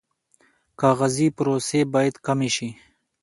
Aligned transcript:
کاغذي 0.79 1.27
پروسې 1.37 1.79
باید 1.93 2.15
کمې 2.25 2.49
شي 2.55 2.69